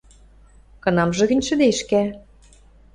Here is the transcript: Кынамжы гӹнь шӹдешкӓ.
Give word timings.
Кынамжы 0.83 1.25
гӹнь 1.29 1.45
шӹдешкӓ. 1.47 2.03